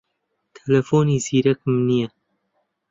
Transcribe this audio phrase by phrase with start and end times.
[0.55, 2.07] تەلەفۆنی زیرەکم نییە.